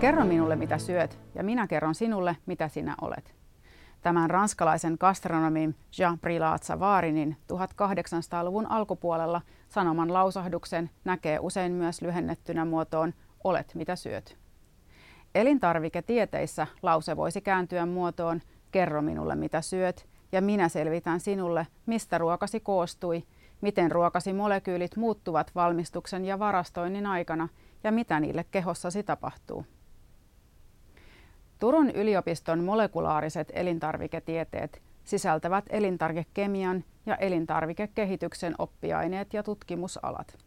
[0.00, 3.34] Kerro minulle, mitä syöt, ja minä kerron sinulle, mitä sinä olet.
[4.00, 13.14] Tämän ranskalaisen gastronomin Jean-Brilaat Savarinin 1800-luvun alkupuolella sanoman lausahduksen näkee usein myös lyhennettynä muotoon
[13.44, 14.38] olet mitä syöt.
[15.34, 18.40] Elintarviketieteissä lause voisi kääntyä muotoon
[18.70, 23.22] kerro minulle mitä syöt ja minä selvitän sinulle, mistä ruokasi koostui,
[23.60, 27.48] miten ruokasi molekyylit muuttuvat valmistuksen ja varastoinnin aikana
[27.84, 29.64] ja mitä niille kehossasi tapahtuu.
[31.58, 40.38] Turun yliopiston molekulaariset elintarviketieteet sisältävät elintarvikekemian ja elintarvikekehityksen oppiaineet ja tutkimusalat.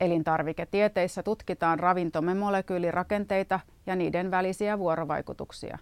[0.00, 5.78] Elintarviketieteissä tutkitaan ravintomme molekyylirakenteita ja niiden välisiä vuorovaikutuksia,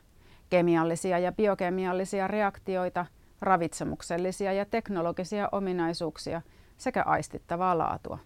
[0.51, 3.07] kemiallisia ja biokemiallisia reaktioita,
[3.41, 6.43] ravitsemuksellisia ja teknologisia ominaisuuksia
[6.77, 8.18] sekä aistittavaa laatua.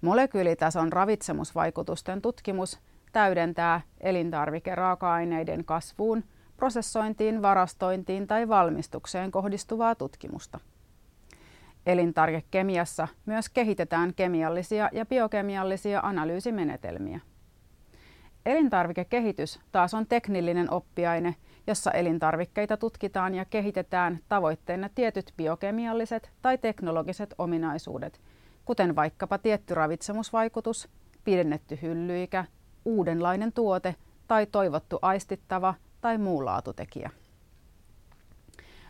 [0.00, 2.80] Molekyylitason ravitsemusvaikutusten tutkimus
[3.12, 6.24] täydentää elintarvikeraaka-aineiden kasvuun,
[6.56, 10.60] prosessointiin, varastointiin tai valmistukseen kohdistuvaa tutkimusta.
[11.86, 17.20] Elintarvikekemiassa myös kehitetään kemiallisia ja biokemiallisia analyysimenetelmiä.
[18.46, 21.34] Elintarvikekehitys taas on teknillinen oppiaine,
[21.66, 28.20] jossa elintarvikkeita tutkitaan ja kehitetään tavoitteena tietyt biokemialliset tai teknologiset ominaisuudet,
[28.64, 30.88] kuten vaikkapa tietty ravitsemusvaikutus,
[31.24, 32.44] pidennetty hyllyikä,
[32.84, 33.94] uudenlainen tuote
[34.28, 37.10] tai toivottu aistittava tai muu laatutekijä.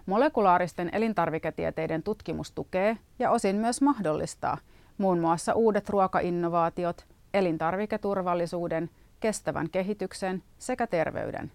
[0.06, 4.58] Molekulaaristen elintarviketieteiden tutkimus tukee ja osin myös mahdollistaa
[4.98, 11.52] muun muassa uudet ruokainnovaatiot, elintarviketurvallisuuden, kestävän kehityksen sekä terveyden.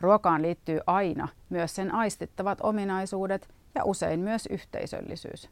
[0.00, 5.50] Ruokaan liittyy aina myös sen aistittavat ominaisuudet ja usein myös yhteisöllisyys.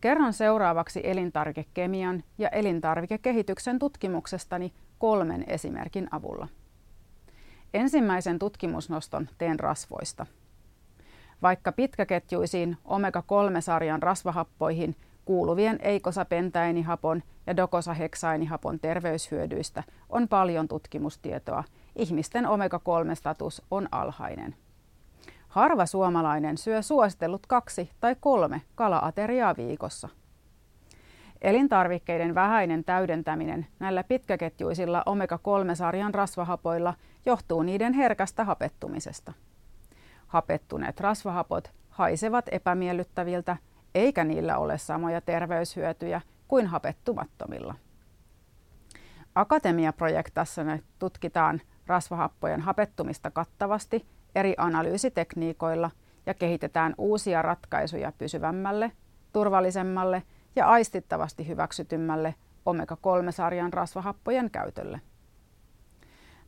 [0.00, 6.48] Kerron seuraavaksi elintarvikekemian ja elintarvikekehityksen tutkimuksestani kolmen esimerkin avulla.
[7.74, 10.26] Ensimmäisen tutkimusnoston teen rasvoista.
[11.42, 21.64] Vaikka pitkäketjuisiin omega-3-sarjan rasvahappoihin kuuluvien eikosapentainihapon ja dokosaheksainihapon terveyshyödyistä on paljon tutkimustietoa,
[21.96, 24.54] ihmisten omega-3-status on alhainen.
[25.50, 30.08] Harva suomalainen syö suositellut kaksi tai kolme kalaateriaa viikossa.
[31.42, 36.94] Elintarvikkeiden vähäinen täydentäminen näillä pitkäketjuisilla omega-3-sarjan rasvahapoilla
[37.26, 39.32] johtuu niiden herkästä hapettumisesta.
[40.26, 43.56] Hapettuneet rasvahapot haisevat epämiellyttäviltä,
[43.94, 47.74] eikä niillä ole samoja terveyshyötyjä kuin hapettumattomilla.
[49.34, 50.62] Akatemiaprojektassa
[50.98, 55.90] tutkitaan rasvahappojen hapettumista kattavasti eri analyysitekniikoilla
[56.26, 58.92] ja kehitetään uusia ratkaisuja pysyvämmälle,
[59.32, 60.22] turvallisemmalle
[60.56, 62.34] ja aistittavasti hyväksytymmälle
[62.66, 65.00] omega-3-sarjan rasvahappojen käytölle.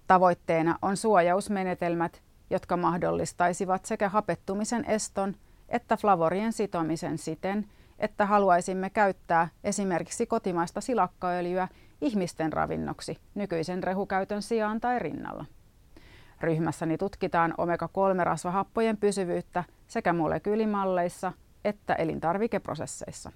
[0.07, 5.35] Tavoitteena on suojausmenetelmät, jotka mahdollistaisivat sekä hapettumisen eston
[5.73, 7.67] että flavorien sitomisen siten,
[7.99, 11.69] että haluaisimme käyttää esimerkiksi kotimaista silakkaöljyä
[12.01, 15.45] ihmisten ravinnoksi nykyisen rehukäytön sijaan tai rinnalla.
[16.43, 21.33] Ryhmässäni tutkitaan omega-3-rasvahappojen pysyvyyttä sekä molekyylimalleissa
[21.65, 23.33] että elintarvikeprosesseissa.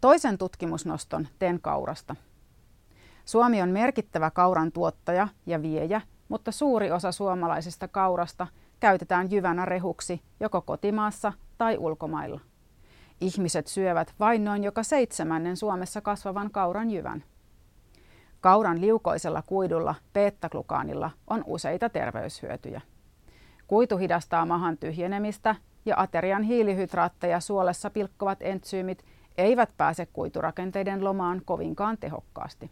[0.00, 2.16] Toisen tutkimusnoston teen kaurasta.
[3.24, 8.46] Suomi on merkittävä kauran tuottaja ja viejä, mutta suuri osa suomalaisesta kaurasta
[8.80, 12.40] käytetään jyvänä rehuksi joko kotimaassa tai ulkomailla.
[13.20, 17.24] Ihmiset syövät vain noin joka seitsemännen Suomessa kasvavan kauran jyvän.
[18.44, 22.80] Kauran liukoisella kuidulla, beta-glukaanilla, on useita terveyshyötyjä.
[23.66, 25.54] Kuitu hidastaa mahan tyhjenemistä
[25.86, 29.04] ja aterian hiilihydraatteja suolessa pilkkovat entsyymit
[29.38, 32.70] eivät pääse kuiturakenteiden lomaan kovinkaan tehokkaasti.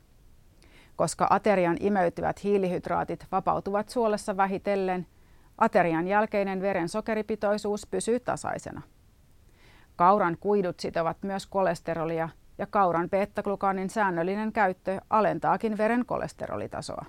[0.97, 5.07] Koska aterian imeytyvät hiilihydraatit vapautuvat suolessa vähitellen,
[5.59, 8.83] aterian jälkeinen veren sokeripitoisuus pysyy tasaisena.
[9.97, 17.05] Kauran kuidut sitovat myös kolesterolia ja kauran beta-glukaanin säännöllinen käyttö alentaakin veren kolesterolitasoa.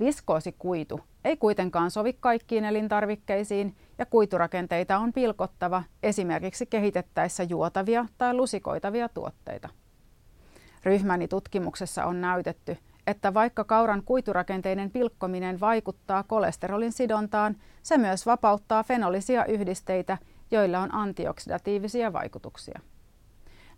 [0.00, 9.08] Viskoosikuitu ei kuitenkaan sovi kaikkiin elintarvikkeisiin ja kuiturakenteita on pilkottava esimerkiksi kehitettäessä juotavia tai lusikoitavia
[9.08, 9.68] tuotteita.
[10.84, 12.76] Ryhmäni tutkimuksessa on näytetty,
[13.06, 20.18] että vaikka kauran kuiturakenteiden pilkkominen vaikuttaa kolesterolin sidontaan, se myös vapauttaa fenolisia yhdisteitä,
[20.50, 22.80] joilla on antioksidatiivisia vaikutuksia.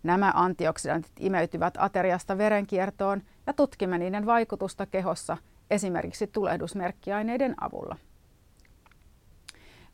[0.03, 5.37] Nämä antioksidantit imeytyvät ateriasta verenkiertoon ja tutkimme niiden vaikutusta kehossa
[5.71, 7.97] esimerkiksi tulehdusmerkkiaineiden avulla.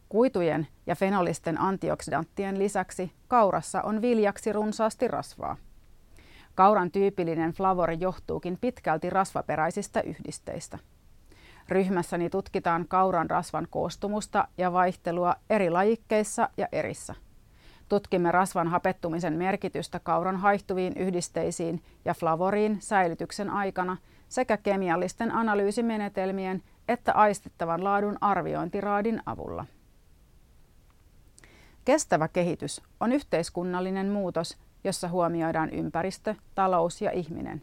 [0.09, 5.57] Kuitujen ja fenolisten antioksidanttien lisäksi kaurassa on viljaksi runsaasti rasvaa.
[6.55, 10.79] Kauran tyypillinen flavori johtuukin pitkälti rasvaperäisistä yhdisteistä.
[11.69, 17.15] Ryhmässäni tutkitaan kauran rasvan koostumusta ja vaihtelua eri lajikkeissa ja erissä.
[17.89, 23.97] Tutkimme rasvan hapettumisen merkitystä kauran haihtuviin yhdisteisiin ja flavoriin säilytyksen aikana
[24.27, 29.65] sekä kemiallisten analyysimenetelmien että aistittavan laadun arviointiraadin avulla.
[31.85, 37.61] Kestävä kehitys on yhteiskunnallinen muutos, jossa huomioidaan ympäristö, talous ja ihminen.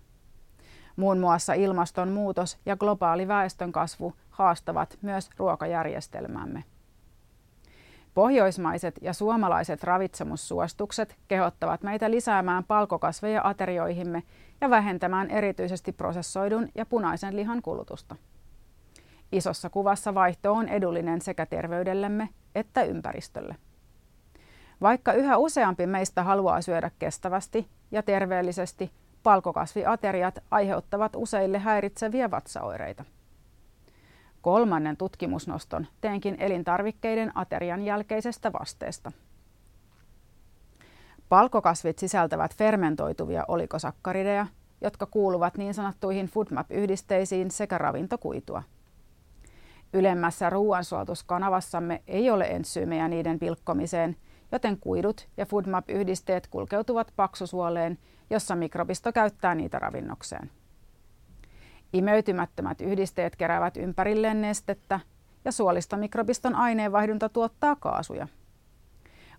[0.96, 6.64] Muun muassa ilmastonmuutos ja globaali väestönkasvu haastavat myös ruokajärjestelmäämme.
[8.14, 14.22] Pohjoismaiset ja suomalaiset ravitsemussuostukset kehottavat meitä lisäämään palkokasveja aterioihimme
[14.60, 18.16] ja vähentämään erityisesti prosessoidun ja punaisen lihan kulutusta.
[19.32, 23.56] Isossa kuvassa vaihto on edullinen sekä terveydellemme että ympäristölle.
[24.80, 28.90] Vaikka yhä useampi meistä haluaa syödä kestävästi ja terveellisesti,
[29.22, 33.04] palkokasviateriat aiheuttavat useille häiritseviä vatsaoireita.
[34.44, 39.12] Kolmannen tutkimusnoston teenkin elintarvikkeiden aterian jälkeisestä vasteesta.
[41.28, 44.46] Palkokasvit sisältävät fermentoituvia olikosakkarideja,
[44.80, 48.62] jotka kuuluvat niin sanottuihin FoodMap-yhdisteisiin sekä ravintokuitua.
[49.92, 54.16] Ylemmässä ruoansuotuskanavassamme ei ole entsyymejä niiden pilkkomiseen,
[54.52, 57.98] joten kuidut ja FoodMap-yhdisteet kulkeutuvat paksusuoleen,
[58.30, 60.50] jossa mikrobisto käyttää niitä ravinnokseen.
[61.94, 65.00] Imeytymättömät yhdisteet keräävät ympärilleen nestettä
[65.44, 68.28] ja suolistomikrobiston aineenvaihdunta tuottaa kaasuja.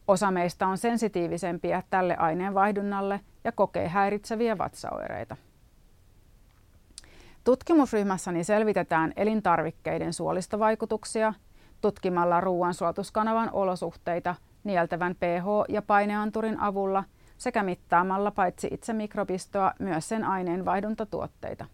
[0.08, 5.36] Osa meistä on sensitiivisempiä tälle aineenvaihdunnalle ja kokee häiritseviä vatsaoireita.
[7.44, 11.34] Tutkimusryhmässäni selvitetään elintarvikkeiden suolistovaikutuksia
[11.82, 17.04] tutkimalla ruoansuotuskanavan olosuhteita nieltävän pH- ja paineanturin avulla
[17.38, 21.66] sekä mittaamalla paitsi itse mikrobistoa myös sen aineenvaihduntatuotteita.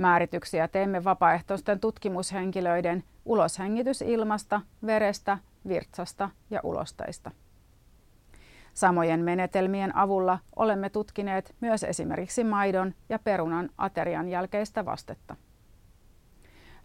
[0.00, 5.38] Määrityksiä teemme vapaaehtoisten tutkimushenkilöiden uloshengitysilmasta, verestä,
[5.68, 7.30] virtsasta ja ulosteista.
[8.74, 15.36] Samojen menetelmien avulla olemme tutkineet myös esimerkiksi maidon ja perunan aterian jälkeistä vastetta.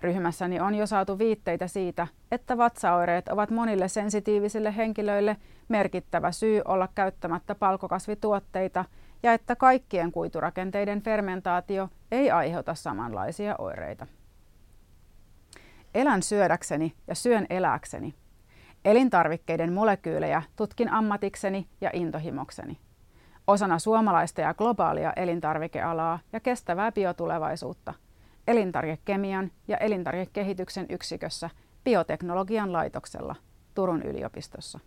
[0.01, 5.37] Ryhmässäni on jo saatu viitteitä siitä, että vatsaoireet ovat monille sensitiivisille henkilöille
[5.67, 8.85] merkittävä syy olla käyttämättä palkokasvituotteita
[9.25, 14.07] ja että kaikkien kuiturakenteiden fermentaatio ei aiheuta samanlaisia oireita.
[15.95, 18.13] Elän syödäkseni ja syön eläkseni.
[18.85, 22.77] Elintarvikkeiden molekyylejä tutkin ammatikseni ja intohimokseni.
[23.47, 27.93] Osana suomalaista ja globaalia elintarvikealaa ja kestävää biotulevaisuutta–
[28.47, 31.49] elintarvikekemian ja elintarvikekehityksen yksikössä
[31.83, 33.35] bioteknologian laitoksella
[33.75, 34.79] Turun yliopistossa.